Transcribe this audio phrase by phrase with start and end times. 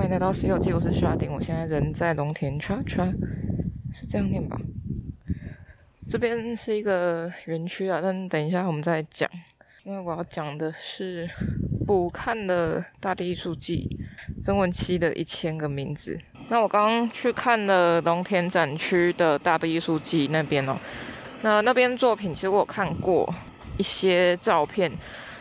[0.00, 3.12] 欢迎来到西游记，我是沙丁，我现在人在龙田 Cha Cha，
[3.92, 4.58] 是这样念吧？
[6.08, 9.28] 这边是一个园区啊，但等一下我们再讲，
[9.84, 11.28] 因为我要讲的是
[11.86, 13.94] 补看的大地艺术季
[14.42, 16.18] 曾文溪的一千个名字。
[16.48, 20.78] 那我刚刚去看了龙田展区的大地艺术季那边哦，
[21.42, 23.30] 那那边作品其实我有看过
[23.76, 24.90] 一些照片。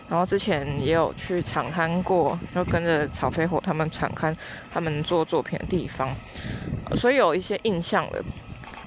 [0.09, 4.35] 然后之前也有去场勘过，就跟着草飞火他们场勘
[4.71, 6.09] 他们做作品的地方，
[6.95, 8.23] 所以有一些印象的。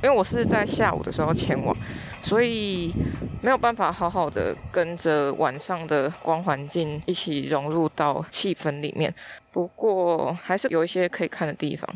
[0.03, 1.77] 因为我是在下午的时候前往，
[2.21, 2.93] 所以
[3.41, 9.15] 没有办法好好的跟着晚上的光环境一起融入到气氛里面。
[9.53, 11.89] 不过还是有一些可以看的地方，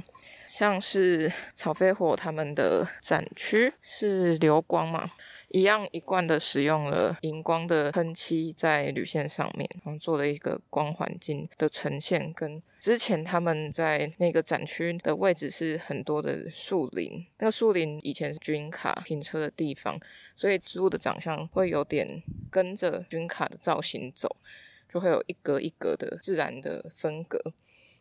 [0.47, 5.11] 像是草飞火他们的展区是流光嘛。
[5.49, 12.33] 一样一贯的使用了荧光的喷漆在铝线上面，然后做了一个光环境的呈现。
[12.33, 19.99] 跟之前他们在那个展区的位置是很多的树林，那个树林以前是军卡停车的地方，
[20.35, 24.37] 所以植物的长相会有点跟着军卡的造型走，
[24.93, 27.39] 就会有一格一格的自然的分隔。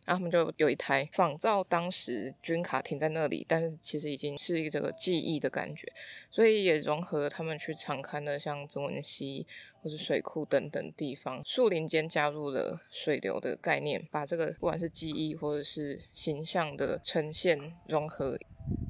[0.06, 5.86] 然后他们就有一台仿照当时军卡停在那里，但是其实已经是一个这个记忆的感觉，
[6.30, 9.46] 所以也融合了他们去常看的像曾文溪
[9.82, 18.38] 或是水库等等地方，树林间加入了水流的概念，把这个不管是记忆或者是形象的呈现融合。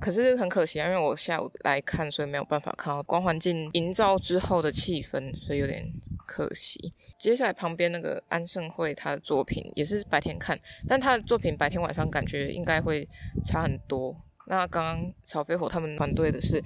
[0.01, 5.91] 可是很可惜啊，因为我下午来看，所以没有办法看到光环境营造之后的气氛，所以有点
[6.27, 6.93] 可惜。
[7.19, 13.09] 接下来旁边那个安胜会他的作品也是白天看，但他的作品白天晚上感觉应该会
[13.45, 14.15] 差很多。
[14.49, 16.63] 那刚刚曹飞火他们团队的是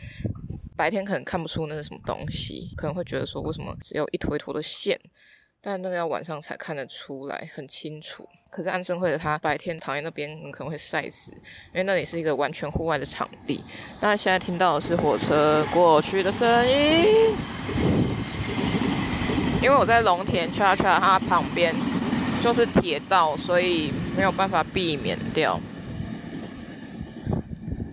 [0.76, 4.98] 白天可能看不出那是什么东西，可能会觉得说为什么只有一坨一坨的线。
[5.62, 8.26] 但那个要晚上才看得出来，很清楚。
[8.48, 13.62] 可是安盛会的他白天躺在那边，你可能会晒死，因为那里是一个完全户外的场地。
[14.00, 17.34] 那现在听到的是火车过去的声音，
[19.62, 21.74] 因为我在龙田 Cha Cha，它旁边
[22.42, 25.60] 就是铁道，所以没有办法避免掉。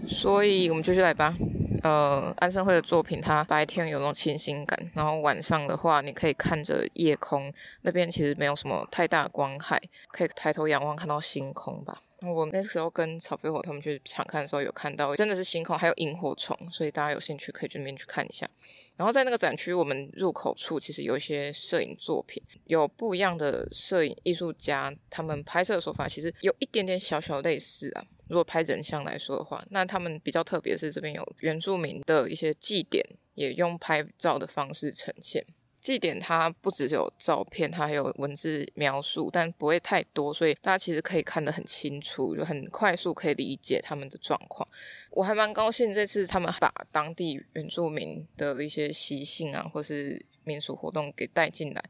[0.07, 1.35] 所以我们继续来吧。
[1.83, 9.79] 呃，安生会的作品，它白天有那种清新感，然后晚上的话，你可以看着夜空，那边其实没有什么太大光害，
[10.09, 11.99] 可以抬头仰望看到星空吧。
[12.21, 18.49] 我那时候跟草飞火他们去场看的时候，有看到真的是星空，还有萤火虫，所以大家有兴趣可以去那边去看一下。
[18.95, 28.03] 然后在那个展区，我们入口处其实有一些摄影作品，有不一样的摄影艺术家，他们拍摄的手法其实有一点点小小类似啊。
[28.27, 35.45] 如果拍人像来说的话，那他们比较特别是这边有原住民的一些祭典，也用拍照的方式呈现。
[35.87, 44.67] 祭典它不只有照片，它还有文字描述，但不会太多，所以大家其实可以看得很清楚，就很快速可以理解他们的状况。
[45.11, 51.81] 我还蛮高兴这次他们把当地原住民的一些习性啊，或是民俗活动给带进来。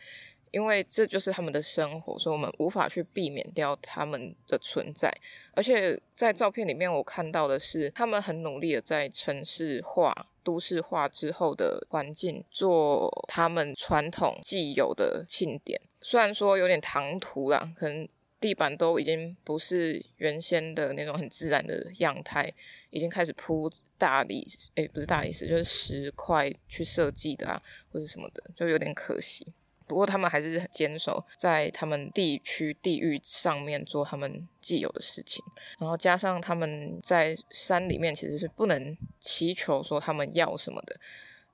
[0.51, 5.11] 因为这就是他们的生活，所以我们无法去避免掉他们的存在。
[5.53, 15.79] 而且在照片里面，我看到的是他们很努力的在城市化、都市化之后的环境做他们传统既有的庆典。
[16.01, 18.07] 虽然说有点唐突啦，可能
[18.39, 22.53] 地板都已经不是原先的那种很自然的样态，
[22.91, 27.59] 已经开始铺大理石，诶，不是大理石，就是石块去设计的啊，
[27.91, 29.47] 或者什么的，就有点可惜。
[29.87, 35.43] 不过他们还是坚守在他们地区地域上面做他们既有的事情，
[35.79, 40.99] 然后加上他们在山里面其实是不能祈求说他们要什么的，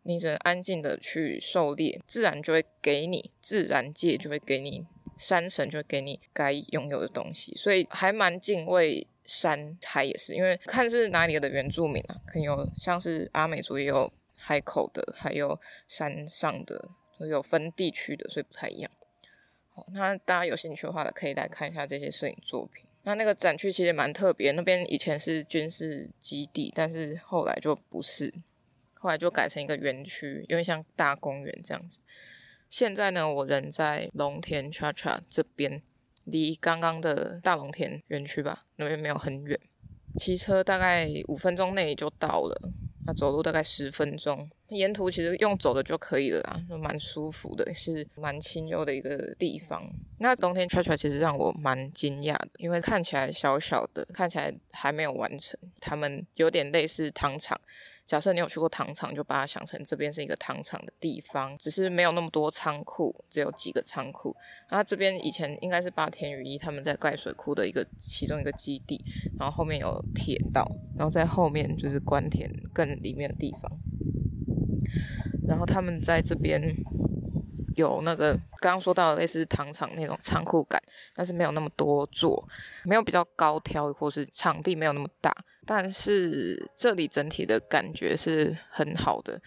[0.01, 4.85] 你只能安静的去狩猎，自然就会给你，自然界就会给你，
[5.17, 16.89] 山神就会给你该拥有的东西，所以还蛮敬畏山海也是，因为看是哪里的原住民啊，可能有像是阿美族也有海口的，还有山上的。
[17.19, 18.91] 有分地区的，所以不太一样。
[19.73, 22.85] 好，那大家有兴趣的话，可以来看一下这些摄影作品。
[23.03, 28.33] 那那个展区其实蛮特别，那边以前是军事基地，但是后来就不是，
[28.93, 31.99] 后来就改成一个园区，有点像大公园这样子。
[32.69, 35.81] 现在呢，我人在龙田 Cha Cha 这边，
[36.23, 39.59] 离刚刚的大龙田园区吧，那边没有很远，
[40.17, 42.71] 骑车大概五分钟内就到了。
[43.05, 49.83] 那走路大概十分钟，沿途其实用走的就可以了啦，蛮舒服的，是蛮清幽的一个地方。
[50.19, 55.59] 那冬天 Cha Cha 其实让我蛮惊讶的，因为看起来小小的，看起来还没有完成。
[55.79, 57.59] 他们有点类似糖厂。
[58.05, 64.35] 假设你有去过糖厂，就把它想成这边是一个糖厂的地方，只是没有那么多仓库，只有几个仓库。
[64.69, 69.03] 那这边以前应该是八田雨衣他们在盖水库的一个其中一个基地，
[69.39, 73.71] 然后后面有铁道，然后在后面就是关田更里面的地方。
[75.47, 76.61] 然后他们在这边
[77.75, 80.81] 有那个刚刚说到的类似糖厂那种仓库感，
[81.15, 82.47] 但是没有那么多座，
[82.83, 85.35] 没有比较高挑，或是场地没有那么大。
[85.65, 89.41] 但是这里整体的感觉是很好的，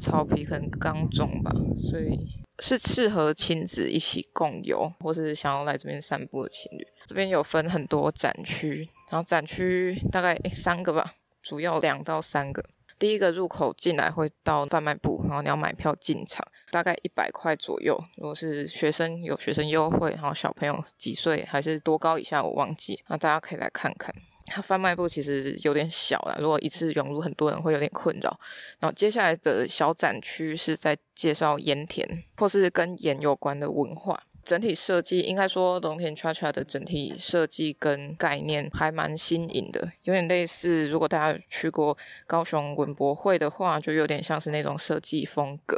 [0.00, 1.52] 草皮可能刚种吧，
[1.88, 2.18] 所以
[2.58, 6.86] 是适合亲子一起共游，或是想要来这边散步的情侣。
[7.06, 12.64] 这边有分很多展区，然后展区大概三个吧，主要两到三个。
[12.98, 17.98] 第一个入口进来会到贩卖部，然后你要买票进场，大概一百块左右。
[18.16, 24.14] 如果是学生有学生优惠，然后小朋友几岁还是多高以下我忘记，那大家可以来看看。
[24.46, 28.38] 它贩卖部其实有点小啦，如果一次涌入很多人会有点困扰。
[28.78, 34.22] 然后接下来的小展区是在介绍盐田或是跟盐有关的文化。
[34.46, 40.88] 整体设计应该说，冬田 Cha Cha 的整体设计跟概念还蛮新颖的，有点类似。
[40.88, 41.98] 如果大家去过
[42.28, 45.76] 高雄文博会的话，就有点像是那种设计风格。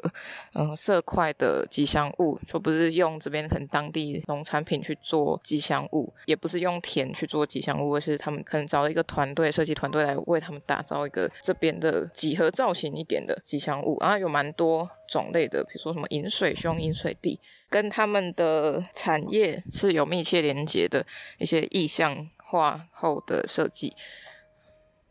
[0.52, 13.96] 嗯，色块的吉祥物，就不是用这边可能当地农产品去做吉祥物，也不是用田去做吉祥物，而是他们可能找了一个团队设计团队来为他们打造一个这边的几何造型一点的吉祥物。
[14.00, 17.40] 然后有蛮多种类的，比如说什么饮水兄、饮水弟。
[17.70, 21.04] 跟他们的产业是有密切连接的
[21.38, 23.94] 一些意象化后的设计，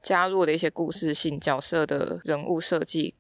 [0.02, 3.14] 加入了一些故事性角色的人物设计，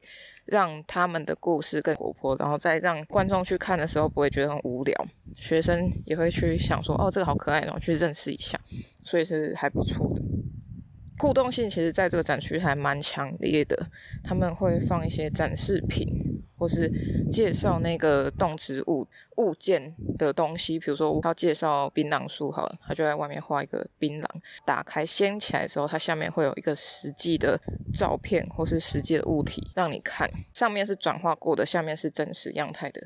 [0.45, 8.59] 让他们的故事更活泼，然后再让观众去看的时候不会觉得很无聊，学生也会去想说哦，这个好可爱，然后去认识一下，
[9.05, 10.21] 所以是还不错的。
[11.17, 13.87] 互动性其实在这个展区还蛮强烈的，
[14.23, 16.07] 他们会放一些展示品，
[16.57, 16.91] 或是
[17.31, 24.25] 介绍那个动植物物件的东西，比如说他要介绍槟榔树，好了，他就在外面画一个槟榔，
[24.63, 27.59] 打开掀起来的时候，它下面会有一个实际的
[27.93, 33.01] 照片或是实际的物体让你看，上面是转化过的，下面是真实样态的。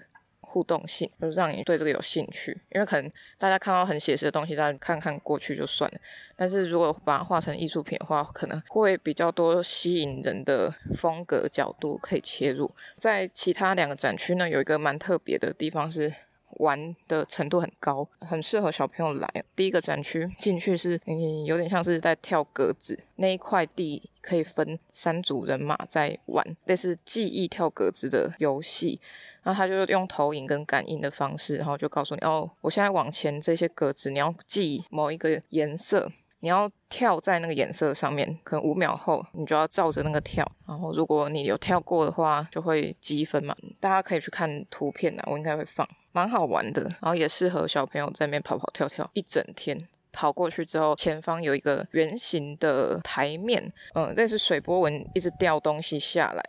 [0.52, 5.98] 互动性就是让你对这个有兴趣，因为可能大家看到很写实的东西，大家看看过去就算了。
[6.36, 12.70] 但是如果把它画成艺术品的话，可能会比较多吸引人的风格角度可以切入。
[12.98, 16.14] 在其他两个展区呢，有一个蛮特别的地方是
[16.62, 19.28] 玩的程度很高，很适合小朋友来。
[19.56, 29.00] 第一个展区进去是，嗯，有点像是在跳格子，那一块地可以分三组人马在玩，类似记忆跳格子的游戏。
[29.44, 36.08] 然后他就用投影跟感应的方式，然后就告诉你哦，我现在往前这些格子，你要记某一个颜色，
[36.42, 40.48] 你要跳在那个颜色上面，可能五秒后你就要照着那个跳。
[40.68, 43.56] 然后如果你有跳过的话，就会积分嘛。
[43.80, 46.84] 大家可以去看图片啊，我应该会放，蛮好玩的。
[46.84, 49.88] 然后也适合小朋友在那边跑跑跳跳一整天。
[50.12, 56.44] 跑过去之后，前方有一个圆形的台面，嗯，类似水波纹，一直掉东西下来。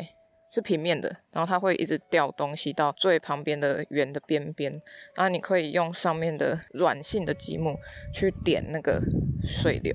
[0.55, 4.71] 是平面的，然后它会一直掉东西到最旁边的圆的边边，
[5.15, 7.75] 然后你可以用上面的软性的积木
[8.13, 9.01] 去点那个
[9.43, 9.91] 水流，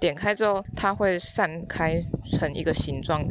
[0.00, 3.24] 点开之后它会散开成一个形状，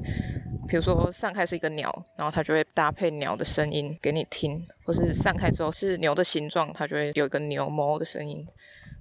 [0.71, 8.47] 比如说散开是一个鸟，然后它就会搭配鸟的声音给你听，或是散开之后是牛的形状，它就会有一个牛猫的声音。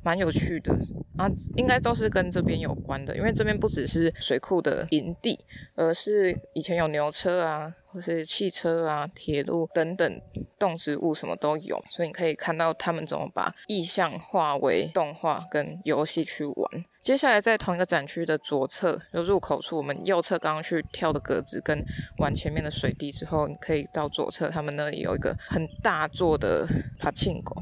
[0.02, 0.72] 蛮有趣的
[1.16, 5.38] 啊，应该都是跟这边有关的，因为这边不只是水库的营地，
[5.74, 10.20] 而是以前有牛车啊，或是汽车啊、铁路等等
[10.58, 16.84] 动植物什么都有，所以你可以看到他们怎么把意象化为动画跟游戏去玩。
[17.02, 21.82] 接下来在同一个展区的左侧，就入口处，我们右侧刚刚去跳的格子跟
[22.18, 26.66] 玩前面的水滴之后，你可以到左侧，他们那里有一个很大座的
[26.98, 27.54] 柏青哥。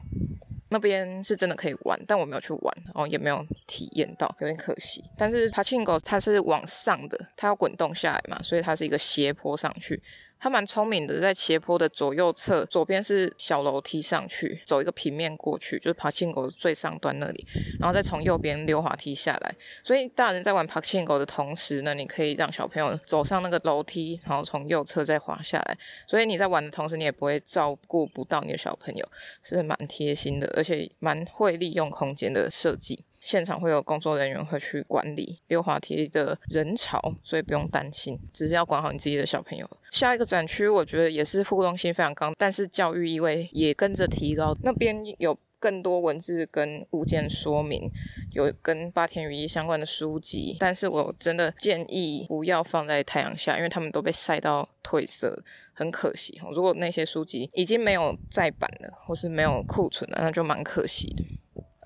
[0.71, 5.03] 那边是真的可以玩，但我没有去玩，哦也没有体验到，有点可惜。
[5.17, 10.03] 但是帕青狗它是往上的，它要滚动下来嘛，所以它是一个斜坡上去。
[10.41, 17.47] 他蛮聪明的，在斜坡的左右侧，左边是小楼梯上去，走一个平面过去，就是爬青哥最上端那里，
[17.81, 19.55] 然后再从右边溜滑梯下来。
[19.83, 25.77] 所以大人在玩爬青狗的同时呢，你可以让小朋友走上那个楼梯，然后从右侧再滑下来。
[26.07, 29.09] 所以你在玩的同时，你也不会照顾不到你的小朋友，
[29.43, 33.05] 是蛮贴心的，而且蛮会利用空间的设计。
[33.21, 39.69] 现场会有工作人员会去管理溜滑梯的人潮，所以不用担心，只是要管好你自己的小朋友。
[39.91, 44.57] 下一个展区我觉得也是互动性非常高，但是教育意味也跟着提高。
[44.63, 47.91] 那边有更多文字跟物件说明，
[48.33, 56.41] 有跟八田羽衣相关的书籍，但是我真的建议不要放在太阳下，因为他们都被晒到褪色，很可惜。
[56.55, 61.25] 如果那些书籍已经没有再版了，或是没有库存了，那就蛮可惜的。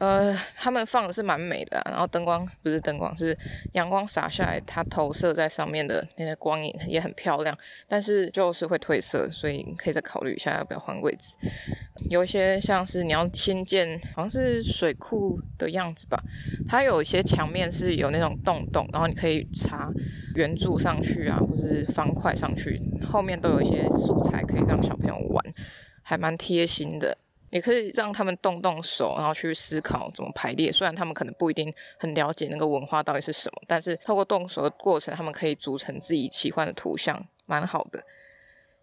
[0.03, 3.39] 呃，他们放的是蛮美的，然后灯光不是灯光，是
[3.75, 7.57] 阳光洒下来，它投射在上面的那些光影也很漂亮，
[7.87, 11.37] 但是就是会褪色，所以可以再考虑一下要不要换位置。
[12.11, 16.21] 有一些像是你要新建，好像是水库的样子吧，
[16.69, 19.89] 它有一些墙面是有那种洞洞，然后你可以插
[20.35, 25.45] 圆柱上去啊，或是方块上去，后面都有一些素材可以让小朋友玩，
[26.03, 27.17] 还蛮贴心的。
[27.53, 30.73] 也可以让他们动动手，然后去思考怎么排列。
[30.73, 38.03] 虽然他们可能不一定很了解那个文化到底是什么，但是透过动手的过程，他们可以组成自己喜欢的图像，蛮好的。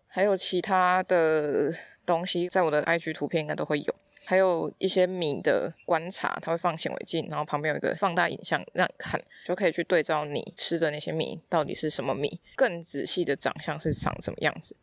[0.07, 1.73] 还有其他的
[2.05, 3.95] 东西，在我的 IG 图片应该都会有。
[4.23, 14.75] 还有一些米的观察，它会放显微镜，然后旁边有一个放大影像让你看，就可以去对照你吃的那些米到底是什么米，更仔细的长相是长什么样子。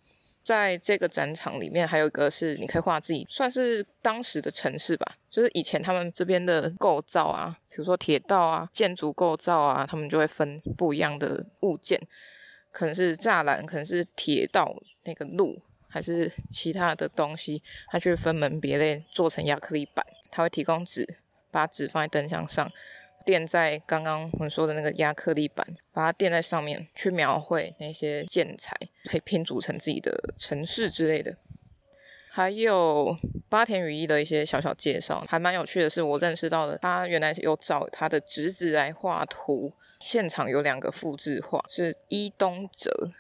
[0.46, 5.16] 在这个展场里面，还有一个是你可以画自己，算是当时的城市吧。
[5.28, 12.00] 就是以前他们这边的构造啊，比如说铁道啊、建筑构造啊，他们就会分不一样的物件，
[12.70, 14.72] 可能是栅栏，可能是铁道
[15.02, 20.06] 那个路，还是其他的东西，它去分门别类做成亚克力板。
[20.30, 21.04] 它会提供纸，
[21.50, 22.70] 把纸放在灯箱上。
[23.26, 28.74] 垫在刚刚我们说的那个压克力板，把它垫在上面，去描绘那些建材，
[29.10, 31.36] 可以拼组成自己的城市之类的。
[32.30, 33.16] 还有
[33.48, 43.10] 八田羽衣的一些小小介绍，还蛮有趣的是，我认识到的，他原来有找他的侄子来画图，现场有两个复制画，是伊东哲，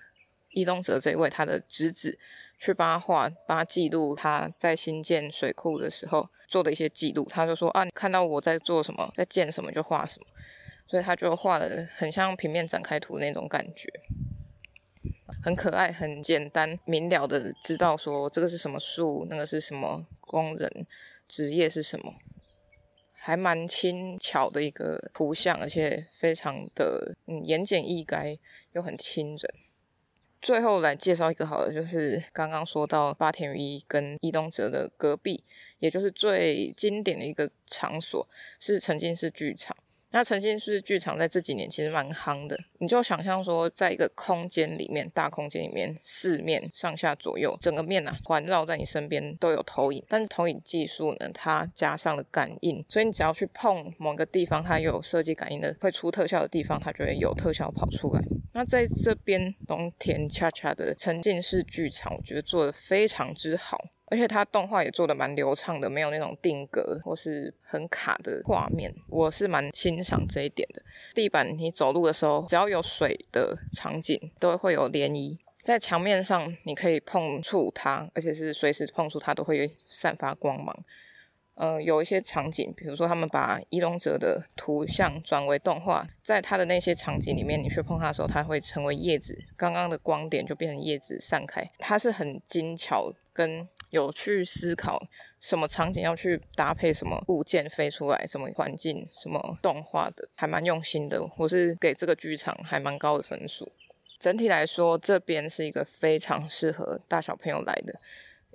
[0.50, 2.16] 伊东哲这一位他的侄子。
[2.58, 7.26] 去帮他画，帮他记录他在新建水库的时候做的一些记录。
[7.28, 10.26] 他就说啊，你看到我在做什么，在建什么就画什么，
[10.86, 13.88] 所以他就画的很像平面展开图那种感觉，
[15.42, 20.70] 很可爱，很简单明了的知道说这个是什么树，那个是什么工人，
[21.28, 22.14] 职业是什么，
[23.12, 28.38] 还蛮轻巧的一个图像，而且非常的嗯言简意赅，
[28.72, 29.65] 又很亲人。
[30.42, 35.42] 最后来介绍一个好的，就是刚刚说到八田一跟伊东哲的隔壁，
[35.78, 38.26] 也就是最经典的一个场所，
[38.60, 39.76] 是沉浸式剧场。
[40.12, 58.22] 那沉浸式剧场在这几年其实蛮夯的，你就想象说，在一个空间里面，大空间里面，四面上下左右，整个面啊环绕在你身边都有投影，但是投影技术呢，它加上了感应，所以你只要去碰某个地方，它有设计感应的会出特效的地方，它就会有特效跑出来。
[58.54, 63.84] 那在这边农田恰恰的沉浸式剧场，我觉得做得非常之好。
[64.08, 70.80] 而且它动画也做的蛮流畅的，没有那种定格或是很卡的画面，我是蛮欣赏这一点的。
[71.12, 75.36] 地板你走路的时候，只要有水的场景，都会有涟漪。
[75.64, 80.84] 在墙面上你可以碰触它，而且是随时碰触它都会散发光芒。
[81.56, 91.68] 呃，有一些场景，比如说他们把伊东哲的图像转为动画，在他的那些场景里面，你去碰它的时候，它会成为叶子，刚刚的光点就变成叶子散开。
[91.78, 93.66] 它是很精巧跟。
[93.90, 95.00] 有去思考
[95.40, 101.22] 什么场景要去搭配什么物件飞出来，什么环境，什么动画的，还蛮用心的。
[101.36, 103.70] 我是给这个剧场还蛮高的分数。
[104.18, 108.00] 整体来说，这边是一个非常适合大小朋友来的，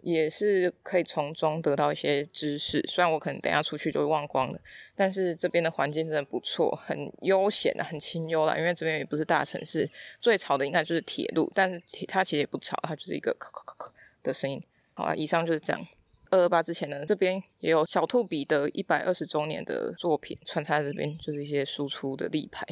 [0.02, 2.84] 也是可以从中得到一些知识。
[2.88, 4.60] 虽然我可能等下出去就会忘光了，
[4.96, 8.58] 但是这边的环境真的不错，很悠闲啊，很清幽啦。
[8.58, 9.88] 因为这边也不是大城市，
[10.20, 13.92] 最吵的应该就是铁路，但是它其实也不吵，它就是一个咳咳咳咳
[14.24, 14.62] 的声音。
[14.94, 15.88] 好啊，以上就是这样。
[16.30, 22.66] 二二八之前呢，这边也有小兔笔的一百二十周年的作品穿插在这边，就是一些输出的立牌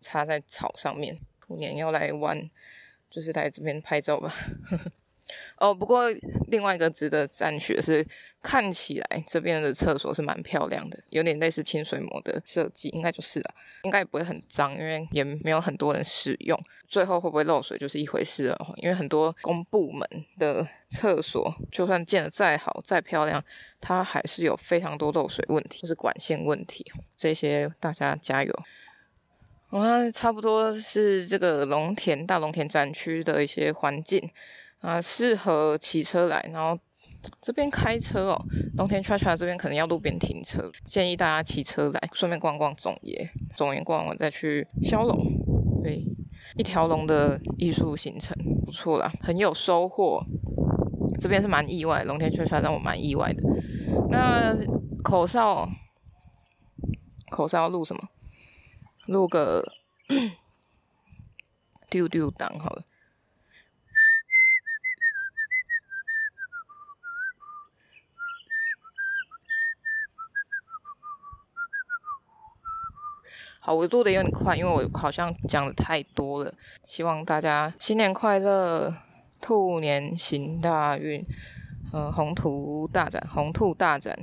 [0.00, 1.18] 插在草上面。
[1.40, 2.50] 兔年要来玩，
[3.10, 4.34] 就是来这边拍照吧。
[4.64, 4.92] 呵呵
[5.56, 6.10] 哦，不过
[6.48, 8.04] 另外一个值得赞许的是，
[8.42, 16.58] 看起来这边的厕所是蛮漂亮的，有点类似清水模的设计，应该就是了，应该也不会很脏，因为也没有很多人使用。
[16.88, 20.06] 最后会不会漏水就是一回事了，因为很多公部门
[20.38, 23.42] 的厕所，就算建得再好再漂亮，
[23.80, 26.84] 它还是有非常多漏水问题，就是管线问题。
[27.16, 28.52] 这些大家加油。
[29.70, 34.28] 我看，差不多是这个农田大农田展区的一些环境。
[34.82, 36.78] 啊，适合骑车来，然后
[37.40, 38.44] 这边开车哦，
[38.76, 45.16] 龙田 Cha-Cha 这边可能要路边停车，建议大家骑车来，顺便逛逛总爷，总爷逛完再去骁龙，
[45.82, 46.04] 对，
[46.56, 48.36] 一条龙的艺术行程
[48.66, 50.22] 不错啦，很有收获。
[51.20, 53.42] 这边是蛮意外，龙田 Cha-Cha 让我蛮意外的。
[54.10, 54.52] 那
[55.04, 55.68] 口哨，
[57.30, 58.08] 口哨录什么？
[59.06, 59.64] 录个
[61.88, 62.82] 丢丢档好了。
[73.64, 76.52] 好，我录的有点快，因为我好像讲的太多了。
[76.84, 78.92] 希望大家新年快乐，
[79.40, 81.24] 兔年行大运，
[81.92, 84.18] 呃，宏图大展，宏兔大展，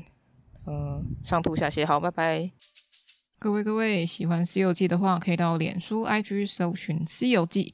[0.67, 1.86] 嗯、呃，上吐下泻。
[1.86, 2.51] 好，拜拜。
[3.39, 7.74] 各位各位，喜欢《西游记》的话，可以到脸书、IG 搜寻《西游记》。